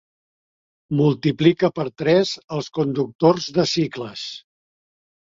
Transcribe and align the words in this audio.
Multiplica 0.99 1.67
per 1.79 1.85
tres 2.01 2.31
els 2.57 2.69
conductors 2.77 3.51
de 3.59 3.67
cicles. 3.73 4.25